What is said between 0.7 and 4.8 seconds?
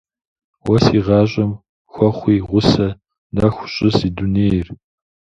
си гъащӏэм хуэхъуи гъусэ, нэху щӏы си дунейр.